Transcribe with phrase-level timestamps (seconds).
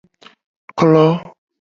[0.79, 1.05] Klo.